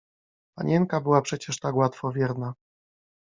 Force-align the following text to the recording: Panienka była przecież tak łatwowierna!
Panienka 0.57 1.01
była 1.01 1.21
przecież 1.21 1.59
tak 1.59 1.75
łatwowierna! 1.75 2.53